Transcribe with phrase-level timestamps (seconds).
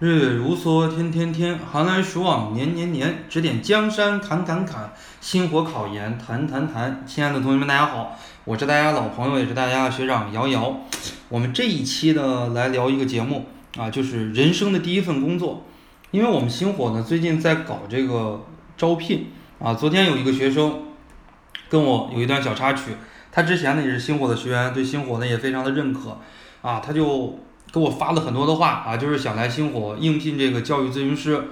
[0.00, 3.24] 日月如梭，天天天，寒来暑往，年年年。
[3.28, 7.04] 指点江山，砍砍砍，星火考研，谈谈谈。
[7.06, 10.80] 亲爱的同学们，大家好，我是大家老朋友，也是大家的学长姚瑶。
[11.28, 13.46] 我们这一期呢，来聊一个节目
[13.78, 15.62] 啊，就是人生的第一份工作。
[16.10, 18.44] 因为我们星火呢，最近在搞这个
[18.76, 19.28] 招聘
[19.60, 19.74] 啊。
[19.74, 20.86] 昨天有一个学生
[21.68, 22.96] 跟我有一段小插曲，
[23.30, 26.18] 他之前呢也是星火的学员，对星火呢也非常的认可
[26.62, 27.38] 啊，他就。
[27.74, 31.48] 给我发了很多的话啊，就是想来星火应聘这个教育咨询师，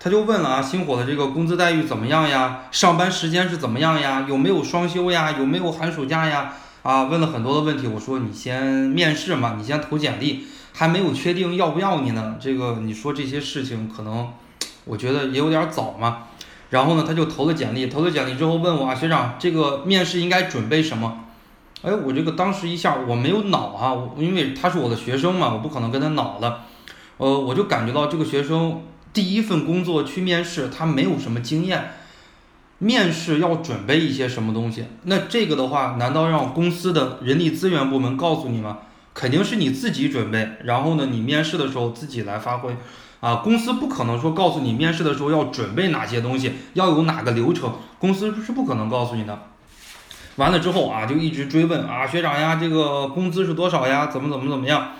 [0.00, 2.60] 他就问了啊，星火的这个工资待遇怎么样呀？
[2.72, 4.24] 上班时间是怎么样呀？
[4.26, 5.32] 有没有双休呀？
[5.32, 6.54] 有没有寒暑假呀？
[6.82, 7.86] 啊，问了很多的问题。
[7.86, 12.36] 我说你先面试嘛，你先投简历，还没有确定要不要你呢。
[12.40, 14.32] 这个你说这些事情可能，
[14.86, 16.28] 我觉得也有点早嘛。
[16.70, 21.25] 然后呢，他就投了简历，投了简历之后问我啊，学长，这个面试应该准备什么？
[21.82, 26.62] 哎，我这个当时一下我没有脑啊，因为他是我的学生嘛，我不可能跟他脑的，
[27.18, 31.92] 呃，我就感觉到这个学生第一份工作去面试，他没有什么经验，
[32.78, 34.86] 面试要准备一些什么东西？
[35.04, 38.78] 那这个的话，难道让公司的人力资源部门告诉你吗？
[39.14, 42.76] 肯定是你自己准备，然后呢，你面试的时候自己来发挥，
[43.20, 49.38] 啊，公司不可能说告诉你面试的时候要准备哪些东西，要有哪个流程，公司是不可能告诉你的。
[50.36, 54.06] 完了之后啊，就一直追问啊，学长呀，这个工资是多少呀？
[54.06, 54.92] 怎么怎么怎么样？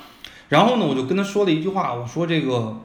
[0.49, 2.81] 然后呢，我就跟他说了一句话，我说这个，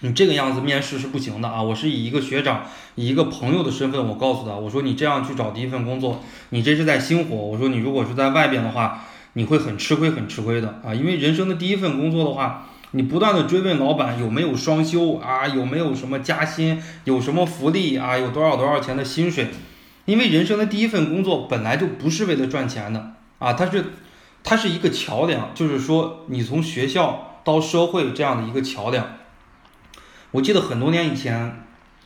[0.00, 1.60] 你这个样子面试是不行的啊！
[1.60, 2.62] 我是以一个学长，
[2.94, 7.34] 以一个朋友的身份，我告诉他，我说你这样去找第一份工作，你这是在星火。
[7.34, 10.94] 我说你如果是在外边的话，你会很吃亏，很吃亏的啊！
[10.94, 19.48] 因为人生的第一份工作的话，你不断的追问老板有没有双休啊，有没有什么加薪，有什么福利啊，有多少多少钱的薪水。
[20.08, 23.84] 因为人生的第一份工作本来就不是为了赚钱的啊，它是，
[24.42, 29.06] 它是一个桥梁，就是说你从学校到社会这样的一个桥梁。
[30.30, 31.62] 我记得很多年以前，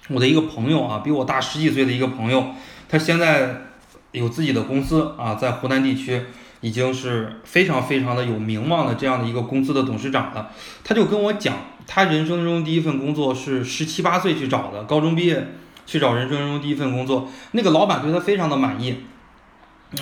[0.09, 2.45] 我的一个朋友啊，比我大十几岁的一个朋友，
[2.89, 3.67] 他现在
[4.11, 6.25] 有自己的公司啊，在湖南地区
[6.61, 10.51] 已经是非常非常的有名望的这样的一个公司的董事长了。
[10.83, 11.55] 他就跟我讲，
[11.87, 15.47] 他人生中第一份工作是十七八岁去找的，高中毕业。
[15.87, 19.05] 去找人生中第一份工作，那个老板对他非常的满意，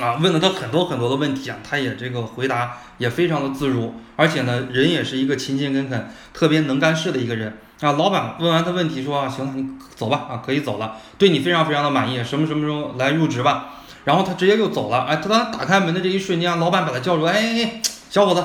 [0.01, 7.93] 啊，问了他很多很多的问题啊，他也这个回答也非常的自如，而且呢，人也是一个勤勤恳恳、特别能干事的一个人啊。
[7.93, 13.75] 老板问完他问题说啊，行，你走吧，啊，可以走了，对你非常非常的满意，什么什么时候来入职吧？
[14.05, 18.45] 然后他直接就走了，哎，他当打开门的这一瞬间，老板把他叫住，哎哎哎，小伙子，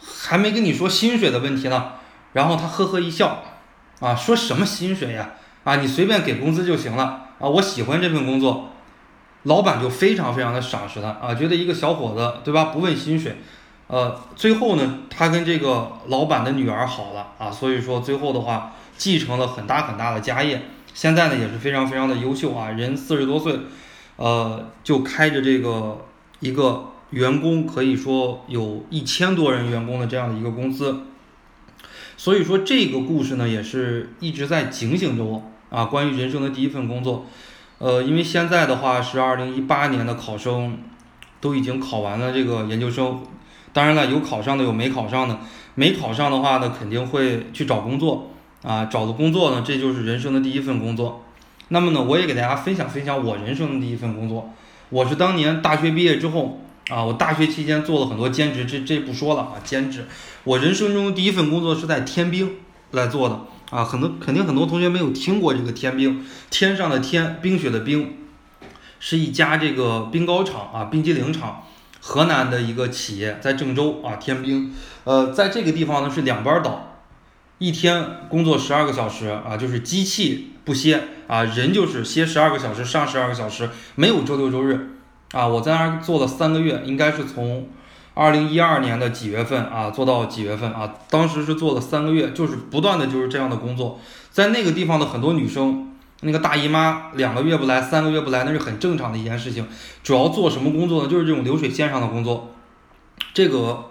[0.00, 1.92] 还没跟你说薪水的问题呢。
[2.32, 3.42] 然后他呵呵一笑，
[4.00, 5.30] 啊，说什么薪水呀？
[5.64, 7.48] 啊你随便给工资就行了啊！
[7.48, 8.70] 我喜欢这份工作，
[9.44, 13.36] 老板就非常非常的赏识他啊，觉得一个小伙子对吧，不问薪水，
[13.86, 20.62] 呃，最后呢，他跟这个老板的女儿好了啊，所以说最后的话继承了很大很大的家业，
[20.94, 23.58] 现在呢也是非常非常的优秀啊，人四十多岁，
[24.16, 26.06] 呃，就开着这个
[26.40, 31.02] 一个员工可以说有一千多人员工的这样的一个公司，
[32.16, 35.51] 所以说这个故事呢也是一直在警醒着我。
[35.72, 37.24] 啊，关于人生的第一份工作，
[37.78, 40.78] 呃，因为现在的话是二零一八年的考生，
[41.40, 43.22] 都已经考完了这个研究生，
[43.72, 45.38] 当然了，有考上的，有没考上的，
[45.74, 48.30] 没考上的话呢，肯定会去找工作，
[48.62, 51.24] 啊，找的工作呢，这就是人生的第一份工作。
[51.68, 54.50] 那么呢，我也给大家分享分享我人生的第一份工作，
[54.90, 56.60] 我是当年大学毕业之后，
[56.90, 60.06] 啊，我大学期间做了很多兼职，这这不说了啊，兼职，
[60.44, 62.56] 我人生中第一份工作是在天兵
[62.90, 63.40] 来做的。
[63.72, 68.18] 啊，很多肯定很多同学没有听过这个天冰，天上的天，冰雪的冰，
[69.00, 71.64] 是一家这个冰糕厂啊，冰激凌厂，
[71.98, 74.74] 河南的一个企业，在郑州啊，天冰，
[75.04, 76.98] 呃，在这个地方呢是两班倒，
[77.56, 84.98] 一天工作十二个小时啊，就是机器不歇啊，人就是歇十二个小时，上十二个小时，没有周六周日
[85.32, 87.70] 啊，我在那儿做了三个月，应该是从。
[88.14, 90.94] 二零一二年的几月份啊，做到几月份啊？
[91.08, 93.98] 当时是做了三个月，就是不断的就是这样的工作，
[94.30, 99.66] 在那个地方的很多女生，那个大姨妈两个月不来，三个月不来，那是很正常的一件事情。
[100.02, 101.08] 主要做什么工作呢？
[101.08, 102.50] 就是这种流水线上的工作。
[103.32, 103.90] 这个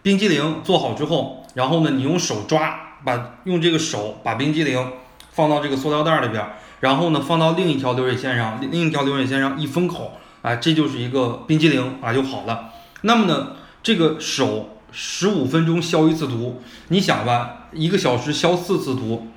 [0.00, 2.74] 冰激凌做好之后，然后呢，你用手抓，
[3.04, 4.92] 把用这个手把冰激凌
[5.30, 6.42] 放到这个塑料袋里边，
[6.80, 12.70] 然后呢，放到另一条流水线上，另一条流水线上一封口，啊，这就是一个冰激凌啊，就好了。
[13.02, 13.52] 那么呢？
[13.82, 19.28] 这个手十五分钟消一次毒，你想吧，一个小时消四次毒，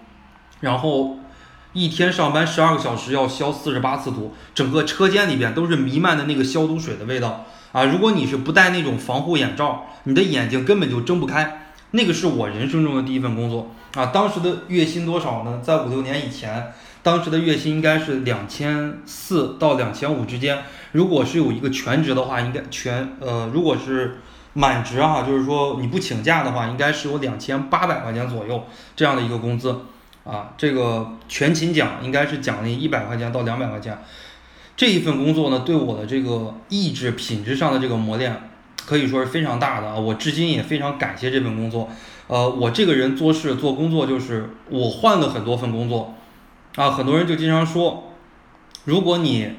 [0.61, 1.19] 然后
[1.73, 7.85] 一天上班十二个小时要消四十八次毒，整个车间里边都是弥漫的那个消毒水的味道啊！
[7.85, 14.07] 如果你是不戴那种防护眼罩，你的眼睛根本就睁不开，那个是我人生中的第一份工作啊。
[14.07, 15.59] 当时的月薪多少呢？
[15.61, 16.73] 在五六年以前，
[17.03, 20.63] 当时的月薪应该是两千四到两千五之间。
[20.93, 24.19] 如果是有一个全职的话，应该全呃，如果是
[24.53, 28.63] 满职啊，就是说你不请假的话，应该是有两千八百块钱左右
[28.95, 29.85] 这样的一个工资
[30.23, 30.53] 啊。
[30.57, 33.97] 这个全勤奖应该是奖励一百块钱到两百块钱。
[34.75, 38.50] 这一份工作呢，对我的这个意志品质上的这个磨练，
[38.85, 39.95] 可以说是非常大的啊。
[39.95, 41.89] 我至今也非常感谢这份工作。
[42.27, 46.15] 呃，我这个人做事做工作，就是我换了很多份工作
[46.75, 46.91] 啊。
[46.91, 48.13] 很多人就经常说，
[48.85, 49.49] 如果你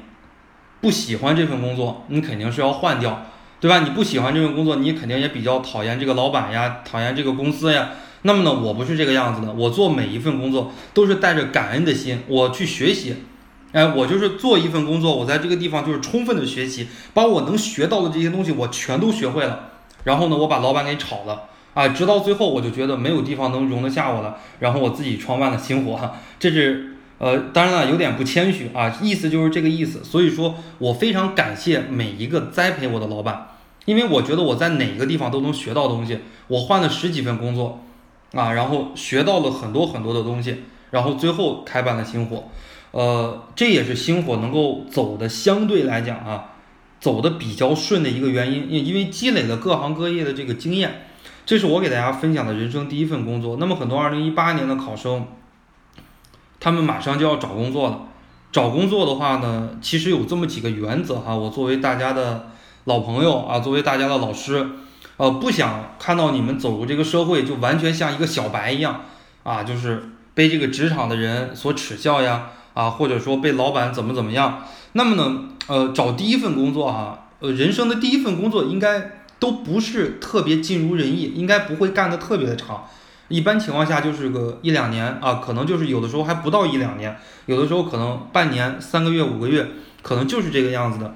[0.81, 3.27] 不喜欢这份工作，你肯定是要换掉，
[3.59, 3.79] 对吧？
[3.79, 7.91] 你不喜欢这份工作，你肯定也比较讨厌这个老板呀，讨厌这个公司呀。
[8.23, 13.17] 那么呢，我不是这个样子的，我做每一份工作都是带着感恩的心，我去学习。
[13.73, 19.71] 哎，我就是做一份工作，我在这个地方就是充分的学习，把我能学到的这些东西我全都学会了。
[20.03, 21.43] 然后呢，我把老板给炒了，
[21.73, 25.99] 啊，直到最后我就觉得没有地方能容得下我了，然后我自己创办了星火。
[26.39, 30.03] 这是呃，当然了，有点不谦虚啊，意思就是这个意思。
[30.03, 33.47] 所以说我非常感谢每一个栽培我的老板，
[33.85, 36.19] 因为我觉得我在哪个地方都能学到东西。
[36.47, 37.81] 我换了十几份工作，
[38.33, 42.49] 啊，然后学到了很多很多的东西，然后最后开办了星火。
[42.93, 46.51] 呃，这也是星火能够走的相对来讲啊，
[46.99, 51.07] 走的比较顺的一个原因，因为积累了各行各业的这个经验，
[51.43, 53.57] 这是我给大家分享的人生第一份工作。
[53.59, 55.25] 那么很多二零一八年的考生，
[56.59, 58.01] 他们马上就要找工作了，
[58.51, 62.51] 找工作的话呢，其实有这么几个原则哈，我作为大家的
[62.83, 64.69] 老朋友啊，作为大家的老师，
[65.17, 69.01] 呃，不想看到你们走入这个社会就完全像一个小白一样
[69.41, 72.51] 啊，就是被这个职场的人所耻笑呀。
[72.73, 82.85] 啊，或者说被老板怎么怎么样，那么呢，呃，找第一份工作哈，呃，人生的第一份工作应该都不是特别尽如人意，应该不会干得特别的长，
[83.27, 87.15] 一般情况下就是个一两年啊，可能就是有的时候还不到一两年，
[87.45, 89.67] 有的时候可能半年、三个月、五个月，
[90.01, 91.15] 可能就是这个样子的。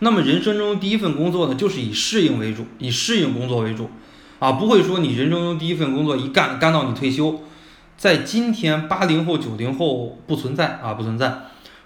[0.00, 3.90] 那么人生中第一份工作呢，就是以适应为主，以适应工作为主，
[4.38, 7.40] 啊，不会说你人生中第一份工作一干干到你退休。
[7.96, 11.32] 在今天，八零后、九零后不存在啊，不存在。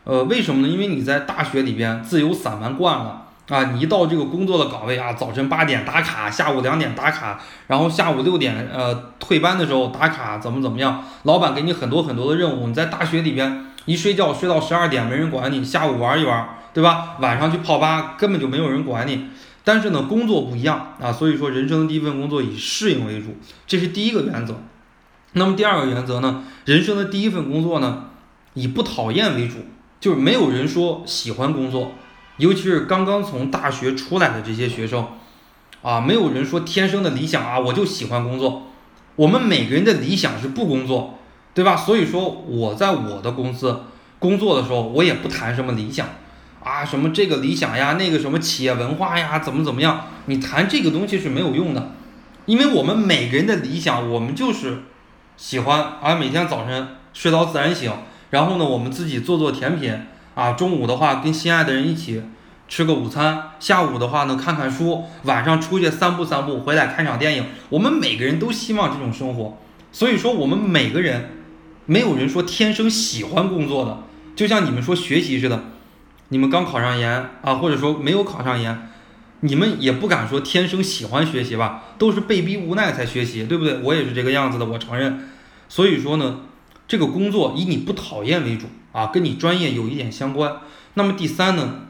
[0.02, 0.68] 呃，为什么呢？
[0.68, 11.04] 因为你在大学里边自由散漫惯了啊，你一到这个工作的岗位啊，早晨八点打卡，下午两点打卡，然后下午六点呃退班的时候打卡，怎么怎么样？
[11.22, 17.16] 老板给你很多很多的任务，你在大学里边一睡觉睡到十二点，没人管你，下午玩一玩，对吧？
[17.20, 19.28] 晚上去泡吧，根本就没有人管你。
[19.62, 23.36] 但是呢，工作不一样啊，所以说人生的第一份工作以适应为主，
[23.66, 24.60] 这是第一个原则。
[25.32, 26.42] 那么第二个原则呢？
[26.64, 28.06] 人生的第一份工作呢，
[28.54, 29.58] 以不讨厌为主，
[30.00, 31.92] 就是没有人说喜欢工作，
[32.38, 35.06] 尤其是刚刚从大学出来的这些学生，
[35.82, 38.66] 啊，没有人说天生的理想啊，我就喜欢工作。
[39.14, 41.20] 我们每个人的理想是不工作，
[41.54, 41.76] 对吧？
[41.76, 43.82] 所以说我在我的公司
[44.18, 46.08] 工作的时候，我也不谈什么理想，
[46.64, 51.92] 啊，什么这个理想呀，那个什么企业文化呀，怎么怎么样，你谈这个东西是没有用的，
[52.46, 54.82] 因为我们每个人的理想，我们就是。
[55.40, 57.90] 喜欢啊，每天早晨睡到自然醒，
[58.28, 59.90] 然后呢，我们自己做做甜品
[60.34, 60.52] 啊。
[60.52, 62.22] 中午的话，跟心爱的人一起
[62.68, 63.52] 吃个午餐。
[63.58, 65.02] 下午的话呢，看看书。
[65.22, 67.46] 晚上出去散步散步，回来看场电影。
[67.70, 69.56] 我们每个人都希望这种生活。
[69.90, 71.30] 所以说，我们每个人
[71.86, 74.02] 没有人说天生喜欢工作的，
[74.36, 75.64] 就像你们说学习似的。
[76.28, 78.88] 你们刚考上研啊，或者说没有考上研。
[79.42, 83.80] 你们也不敢说天生喜欢学习吧，都是被逼无奈才学习，对不对？
[83.82, 85.18] 我也是这个样子的，我承认。
[85.70, 86.40] 所以说呢，
[86.88, 90.56] 这个工作以你不讨厌为主啊，跟你专业有一点相关。
[90.94, 91.86] 那么第三呢，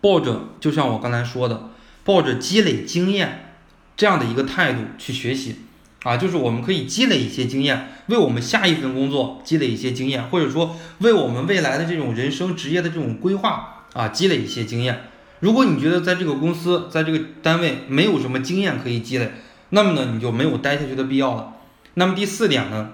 [0.00, 1.68] 抱着就像我刚才说的，
[2.02, 3.52] 抱着积累经验
[3.94, 5.56] 这样的一个态度去学习
[6.02, 14.98] 啊，就是我们可以积累一些经验，为我们下一份工作积累一些经验，或者说为我们未来的这种人生职业的这种规划啊积累一些经验。
[15.40, 19.30] 如果你觉得在这个公司，在这个单位没有什么经验可以积累，
[19.68, 21.52] 那么呢，你就没有待下去的必要了。
[21.94, 22.92] 那么第四点呢，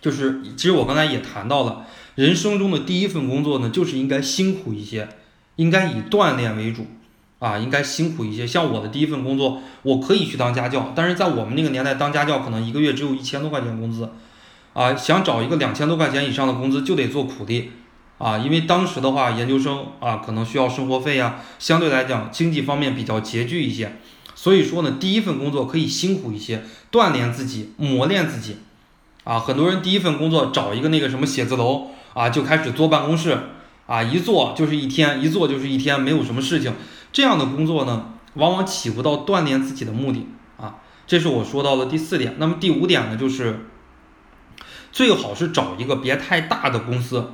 [0.00, 5.08] 就是其实我刚才也谈到了，人生中的第一份工作呢，就是应该辛苦一些，
[5.56, 6.86] 应该以锻炼为主
[7.38, 8.46] 啊，应该辛苦一些。
[8.46, 14.10] 像我的第一份工作，我可以去当家教，但是在我们那个年代当家教，可能一个月只有一千多块钱工资，
[14.72, 17.72] 啊，想找一个两千多块钱以上的工资，就得做苦力。
[18.18, 23.96] 啊，因为当时的话，研究生啊，可能需要生活费呀，相对来讲经济方面比较拮据一些，
[24.34, 28.56] 所以说呢，第一份工作可以辛苦一些，锻炼自己，磨练自己。
[29.28, 33.38] 啊，很多人第一份工作找一个那个什么写字楼啊，就开始坐办公室
[33.86, 36.72] 啊，一坐就是一天，一坐就是一天，没有什么事情。
[37.12, 40.76] 这样的工作呢，往往起不到锻炼自己的目的啊。
[41.06, 42.36] 这是我说到的第四点。
[42.38, 43.66] 那么第五点呢，就是
[44.92, 47.32] 最好是找一个别太大的公司，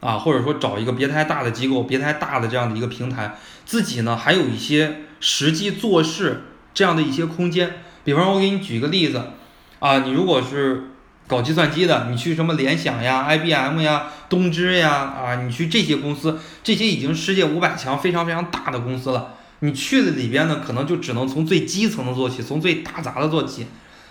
[0.00, 6.42] 啊，或者说找一个别太大的机构、别太大的这样的一个平台，自己呢还有一些实际做事
[6.74, 7.82] 这样的一些空间。
[8.04, 9.30] 比方说，我给你举一个例子，
[9.78, 10.90] 啊，你如果是
[11.26, 19.34] 搞计算机的，你去什么联想呀、IBM 呀、东芝呀，啊，你去这些公司，这些已经世界五百强非常非常大的公司了。
[19.60, 23.66] 你去了里边呢，可能就只能从最基层的做起，从最打杂的做起。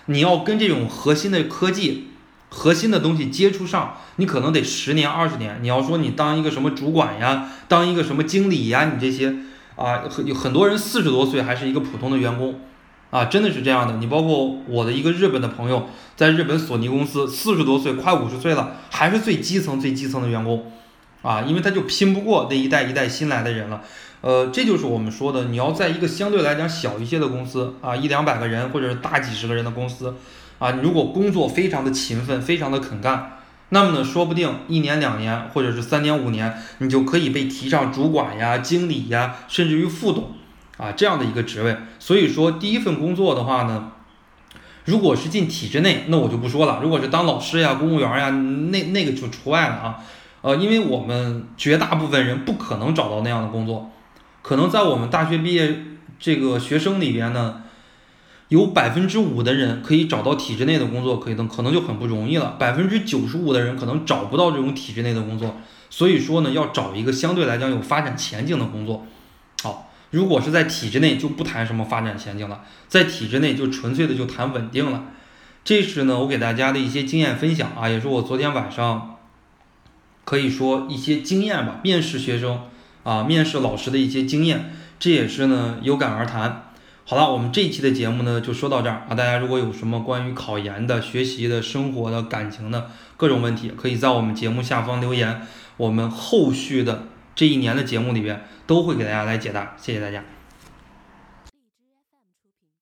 [0.07, 2.09] 你要跟这种核心的科技、
[2.49, 5.59] 核心的东西接触上，你可能得十年二十年。
[5.61, 9.33] 你要说你当一个什么主管呀，当一个什么经理呀，你这些
[9.75, 12.59] 啊，很有很多人四十多岁还是一个普通的员工。
[13.15, 13.95] 啊，真的是这样的。
[13.95, 20.69] 你包括我的一个日本的朋友，在日本索尼公司，四十多岁，快五十岁了，还是最基层、最基层的员工，
[21.21, 23.81] 啊，因为他就拼不过那一代一代新来的人了。
[24.19, 30.15] 呃，这就是我们说的，你要在一个相对来讲小一些的公司啊，一两百个人或者是大几十个人的公司，
[30.59, 33.37] 啊，你如果工作非常的勤奋，非常的肯干，
[33.69, 40.33] 那么呢，说不定一年两年或者是三年五年，你就可以被提上主管呀、经理呀，甚至于副董。
[40.77, 43.91] 啊，这样的一个职位，所以说第一份工作的话呢，
[44.83, 46.79] 如果是进体制内，那我就不说了。
[46.83, 50.03] 如果是当老师呀、公务员呀，那那个就除外了啊。
[50.41, 53.89] 呃，因为我们绝大部分人不可能找到那样的工作，
[54.41, 55.75] 可能在我们大学毕业
[56.19, 57.63] 这个学生里边呢，
[58.49, 62.57] 有百分之五的人可以找到体制内的工作，可以等，可能就很不容易了。
[62.59, 65.55] 百分之九十五的人可能找不到这种体制内的工作，
[65.89, 69.07] 所以说呢，要找一个相对来讲有发展前景的工作。
[70.11, 75.05] 如果是在体制内，就不谈什么发展前景了，在体制内就纯粹的就谈稳定了。
[75.63, 79.17] 这是呢，我给大家的一些经验分享啊，也是我昨天晚上
[80.23, 82.61] 可以说一些经验吧，面试学生
[83.03, 86.61] 啊，面试老师的一些经验，这也是呢有感而谈。
[87.03, 95.41] 好了，我们这一期的节目呢就说到这儿啊，大家如果有什么关于考研的、学习的、生活的、感情的各种问题，可以在我们节目下方留言，
[95.77, 98.41] 我们后续的这一年的节目里边。
[98.67, 100.23] 都会给大家来解答，谢谢大家。